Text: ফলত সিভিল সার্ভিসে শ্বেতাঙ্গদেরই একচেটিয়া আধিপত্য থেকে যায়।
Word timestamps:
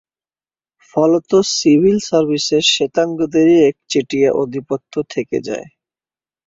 ফলত 0.87 1.31
সিভিল 1.53 1.97
সার্ভিসে 2.07 2.57
শ্বেতাঙ্গদেরই 2.71 3.57
একচেটিয়া 3.69 4.29
আধিপত্য 4.41 4.93
থেকে 5.13 5.37
যায়। 5.47 5.67